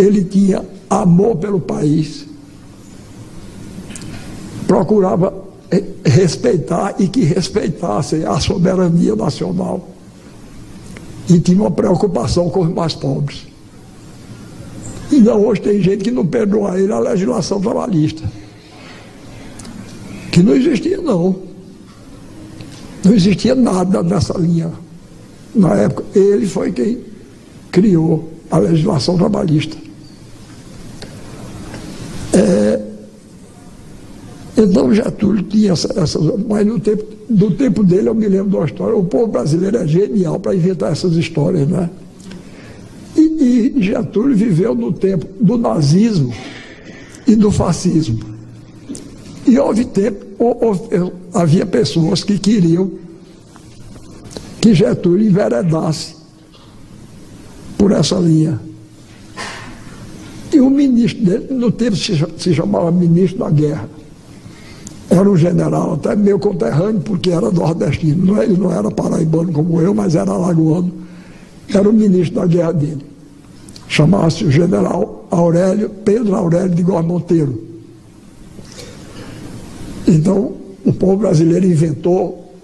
[0.00, 2.26] ele tinha amor pelo país,
[4.66, 5.32] procurava
[6.04, 9.88] respeitar e que respeitassem a soberania nacional.
[11.28, 13.46] E tinha uma preocupação com os mais pobres.
[15.12, 18.22] Então hoje tem gente que não perdoa ele a legislação trabalhista.
[20.32, 21.36] Que não existia não.
[23.04, 24.70] Não existia nada nessa linha.
[25.54, 26.98] Na época, ele foi quem
[27.72, 29.76] criou a legislação trabalhista.
[32.32, 32.80] É,
[34.56, 38.56] então Getúlio tinha essas, essa, mas no tempo, do tempo dele eu me lembro de
[38.56, 38.96] uma história.
[38.96, 41.88] O povo brasileiro é genial para inventar essas histórias, né?
[43.16, 43.20] E,
[43.78, 46.32] e Getúlio viveu no tempo do nazismo
[47.26, 48.20] e do fascismo.
[49.46, 52.90] E houve tempo, houve, havia pessoas que queriam
[54.60, 56.16] que Getúlio enveredasse
[57.78, 58.60] por essa linha.
[60.52, 63.88] E o ministro dele, no tempo se, se chamava ministro da guerra.
[65.08, 68.40] Era um general, até meu conterrâneo, porque era nordestino.
[68.40, 70.92] Ele não era paraibano como eu, mas era alagoano.
[71.68, 73.04] Era o ministro da guerra dele.
[73.88, 77.60] Chamava-se o general Aurélio, Pedro Aurélio de Góes Monteiro.
[80.06, 82.54] Então, o povo brasileiro inventou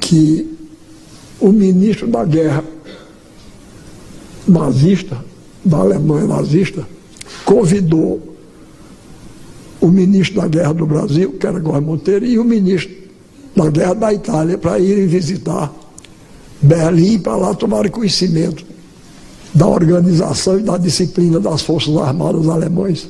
[0.00, 0.56] que
[1.40, 2.64] o ministro da guerra
[4.46, 5.18] nazista,
[5.64, 6.86] da Alemanha nazista,
[7.44, 8.36] convidou
[9.80, 12.94] o ministro da Guerra do Brasil, que era Góes Monteiro, e o ministro
[13.54, 15.72] da Guerra da Itália para irem visitar
[16.62, 18.64] Berlim para lá tomar conhecimento
[19.52, 23.08] da organização e da disciplina das Forças Armadas alemães.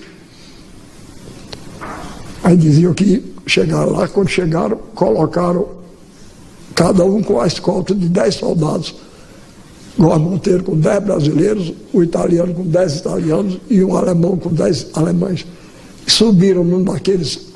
[2.43, 5.69] Aí diziam que chegaram lá, quando chegaram, colocaram
[6.75, 8.95] cada um com a escolta de 10 soldados.
[9.99, 14.89] Góes Monteiro com 10 brasileiros, o italiano com 10 italianos e um alemão com 10
[14.95, 15.47] alemães
[16.07, 17.53] subiram num daqueles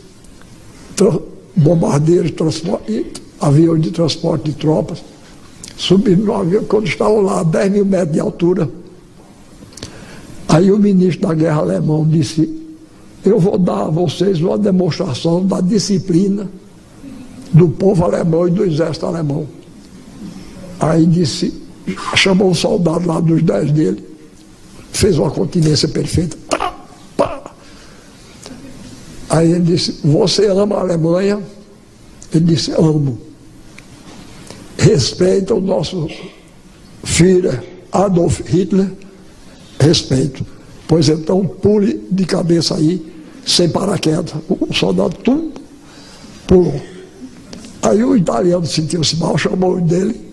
[1.54, 5.02] bombardeiros, transporte, aviões de transporte de tropas,
[5.76, 8.70] subiram no avião, quando estavam lá a 10 mil metros de altura.
[10.48, 12.48] Aí o ministro da guerra alemão disse,
[13.24, 16.48] eu vou dar a vocês uma demonstração da disciplina
[17.52, 19.46] do povo alemão e do exército alemão.
[20.78, 21.65] Aí disse,
[22.14, 24.04] chamou um soldado lá dos dez dele,
[24.92, 26.36] fez uma continência perfeita.
[29.28, 31.42] Aí ele disse: Você ama a Alemanha?
[32.32, 33.18] Ele disse: Amo.
[34.78, 36.08] Respeita o nosso
[37.02, 37.60] filho
[37.90, 38.90] Adolf Hitler?
[39.80, 40.46] Respeito.
[40.86, 43.04] Pois então pule de cabeça aí,
[43.44, 44.32] sem paraquedas.
[44.48, 45.50] O soldado tum,
[46.46, 46.80] pulou.
[47.82, 50.25] Aí o italiano sentiu-se mal, chamou dele.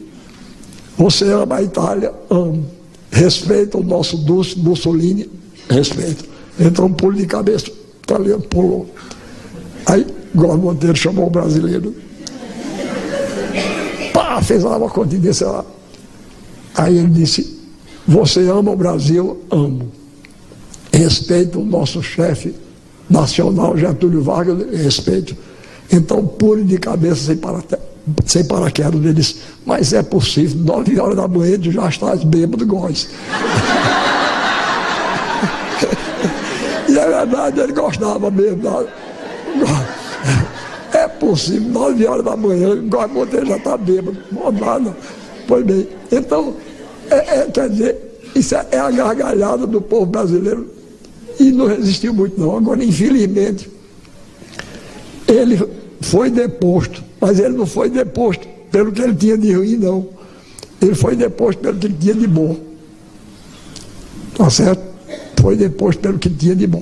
[0.97, 2.13] Você ama a Itália?
[2.29, 2.65] Amo.
[3.11, 4.17] Respeita o nosso
[4.57, 5.29] Mussolini?
[5.69, 6.25] Respeito.
[6.59, 7.71] Então pule de cabeça
[8.01, 8.89] italiano pulou.
[9.85, 10.05] Aí
[10.35, 11.95] Góes Monteiro chamou o brasileiro.
[14.13, 15.65] Pá, fez lá uma continência lá.
[16.75, 17.59] Aí ele disse,
[18.07, 19.41] você ama o Brasil?
[19.51, 19.91] Amo.
[20.91, 22.53] Respeito o nosso chefe
[23.09, 25.35] nacional, Getúlio Vargas, respeito.
[25.91, 27.63] Então pule de cabeça sem, para,
[28.25, 28.95] sem paraquedas.
[28.95, 33.09] Ele disse, mas é possível, nove horas da manhã já estás bêbado, Góes.
[36.85, 38.61] E é verdade, ele gostava mesmo.
[40.93, 44.17] É possível, nove horas da manhã, igual a já está bêbado,
[44.59, 44.95] nada.
[45.47, 46.55] Pois bem, então,
[47.09, 50.69] é, é, quer dizer, isso é, é a gargalhada do povo brasileiro
[51.39, 52.57] e não resistiu muito não.
[52.57, 53.69] Agora, infelizmente,
[55.27, 60.07] ele foi deposto, mas ele não foi deposto pelo que ele tinha de ruim, não.
[60.81, 62.57] Ele foi deposto pelo que ele tinha de bom.
[64.35, 64.93] Tá certo?
[65.43, 66.81] foi depois pelo que tinha de bom.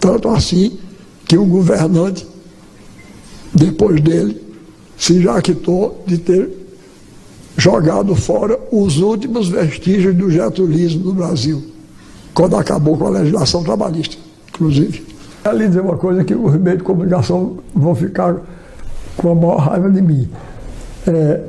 [0.00, 0.78] Tanto assim
[1.26, 2.26] que o governante,
[3.52, 4.40] depois dele,
[4.96, 6.50] se jaquitou de ter
[7.58, 11.62] jogado fora os últimos vestígios do getulismo no Brasil,
[12.32, 14.16] quando acabou com a legislação trabalhista,
[14.48, 15.04] inclusive.
[15.44, 18.36] Ali dizer uma coisa que os meios de comunicação vão ficar
[19.16, 20.28] com a maior raiva de mim.
[21.06, 21.40] É,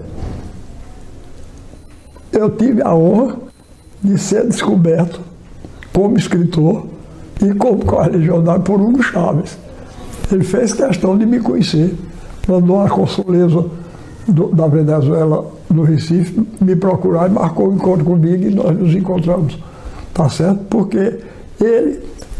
[2.31, 3.35] eu tive a honra
[4.01, 5.19] de ser descoberto
[5.93, 6.85] como escritor
[7.41, 9.57] e como correligionário por Hugo Chaves.
[10.31, 11.95] Ele fez questão de me conhecer,
[12.47, 13.65] mandou uma consuleza
[14.27, 18.93] do, da Venezuela no Recife me procurar e marcou um encontro comigo e nós nos
[18.93, 19.57] encontramos.
[20.13, 20.59] Tá certo?
[20.69, 21.19] Porque
[21.59, 21.99] ele,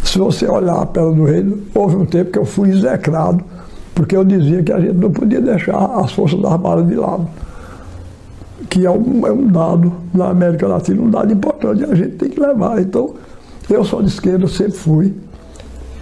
[0.10, 3.44] se você olhar a Pedra do Reino, houve um tempo que eu fui execrado,
[3.94, 7.28] porque eu dizia que a gente não podia deixar as Forças Armadas de lado.
[8.68, 12.30] Que é um, é um dado na América Latina, um dado importante, a gente tem
[12.30, 12.82] que levar.
[12.82, 13.14] Então,
[13.70, 15.14] Eu sou de esquerda, sempre fui,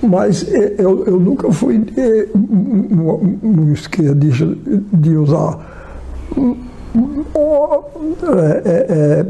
[0.02, 1.86] mas eu, eu nunca fui
[2.34, 4.48] um esquerdista
[4.94, 5.60] de usar
[8.66, 9.26] é, é,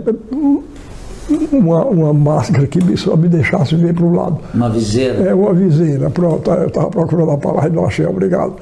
[1.52, 4.40] uma, uma, máscara que só me deixasse ver para o lado.
[4.54, 5.30] Uma viseira?
[5.30, 6.50] É, uma viseira, pronto.
[6.52, 8.56] Eu estava procurando a palavra e não achei, obrigado.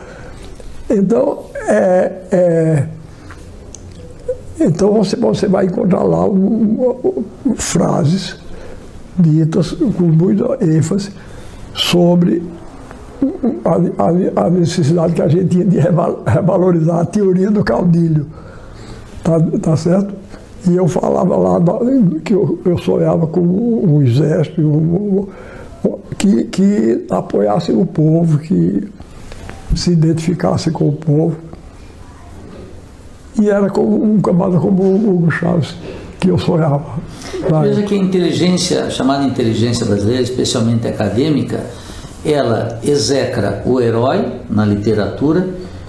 [0.89, 2.87] Então, é, é,
[4.59, 8.37] então você, você vai encontrar lá um, um, frases
[9.17, 11.11] ditas com muita ênfase
[11.73, 12.43] sobre
[13.63, 18.27] a, a, a, necessidade que a gente tinha de revalorizar a teoria do caudilho.
[19.23, 20.13] Tá, tá certo?
[20.67, 21.59] E eu falava lá
[22.23, 25.27] que eu, sonhava com um exército um,
[26.17, 28.87] que, que apoiasse o povo, que
[29.75, 31.37] se identificasse com o povo.
[33.39, 35.75] E era como um camarada como o Hugo Chaves
[36.19, 36.83] que eu sonhava.
[37.61, 41.63] Veja que a inteligência, chamada inteligência brasileira, especialmente acadêmica,
[42.25, 45.47] ela execra o herói na literatura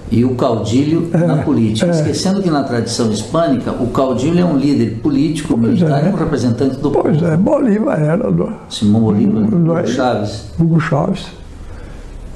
[0.09, 1.87] e o caudilho é, na política.
[1.87, 1.91] É.
[1.91, 6.09] Esquecendo que na tradição hispânica, o caudilho é um líder político, militar é.
[6.09, 7.19] e um representante do pois povo.
[7.19, 8.31] Pois é, Bolívar era.
[8.31, 9.85] Do, Simão Bolívar, Hugo é?
[9.85, 10.45] Chaves.
[10.59, 11.27] Hugo Chaves.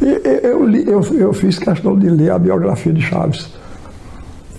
[0.01, 3.49] E, eu, li, eu, eu fiz questão de ler a biografia de Chaves.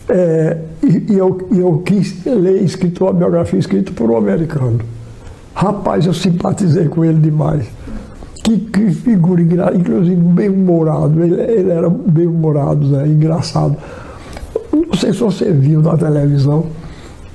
[0.08, 4.80] É, e, e eu, eu quis ler escrito uma biografia escrita por um americano.
[5.54, 7.66] Rapaz, eu simpatizei com ele demais.
[8.42, 11.22] Que, que figura engraçada, inclusive bem-humorado.
[11.22, 13.06] Ele, ele, era bem-humorado, né?
[13.06, 13.76] engraçado.
[14.72, 16.66] Não sei se você viu na televisão,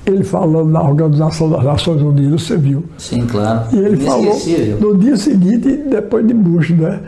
[0.04, 2.84] ele falando na Organização das Nações Unidas, você viu.
[2.98, 3.74] Sim, claro.
[3.74, 4.36] E ele falou
[4.80, 7.00] no dia seguinte, depois de Bush, né?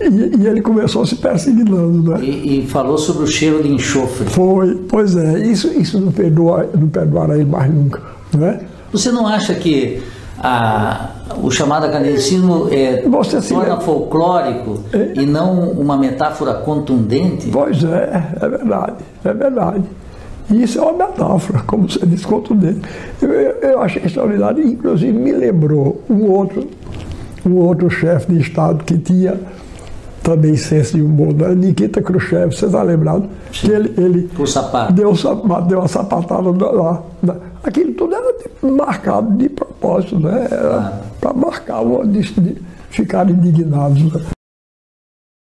[0.00, 2.18] E, e, ele começou a se perseguindo, né?
[2.20, 4.26] E, e, falou sobre o cheiro de enxofre.
[4.26, 5.38] Foi, pois é.
[5.46, 8.02] Isso, isso não, perdoa, não perdoará ele mais nunca,
[8.34, 8.60] né?
[8.92, 10.02] Você não acha que
[10.38, 11.10] a,
[11.42, 13.84] o chamado academicismo é, Você se torna lembra?
[13.84, 15.14] folclórico é.
[15.20, 17.48] e não uma metáfora contundente?
[17.50, 19.84] Pois é, é verdade, é verdade.
[20.50, 22.82] Isso é uma metáfora, como você disse, contundente.
[23.22, 26.68] Eu, eu, achei extraordinário, inclusive me lembrou um outro,
[27.46, 29.40] um outro chefe de Estado que tinha
[30.22, 31.54] também senso de humor, né?
[31.54, 33.28] Nikita Khrushchev, você está lembrado?
[33.52, 33.70] Sim.
[33.70, 34.92] Ele, ele o sapato.
[34.92, 35.12] Deu,
[35.68, 37.02] deu uma sapatada lá.
[37.64, 40.46] Aquilo tudo era marcado de propósito, né?
[40.50, 41.02] Era ah.
[41.18, 44.02] para marcar, de, de ficar indignados.
[44.12, 44.33] Né?